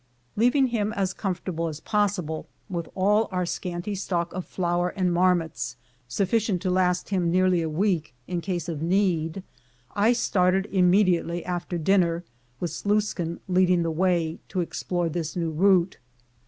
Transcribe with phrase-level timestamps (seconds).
[0.35, 5.75] Leaving him as comfortable as possible, with all our scanty stock of flour and marmots,
[6.07, 9.43] sufficient to last him nearly a week in case of need,
[9.95, 12.23] I started imme diately after dinner,
[12.59, 15.99] with Sluiskin leading the way, to explore this new route.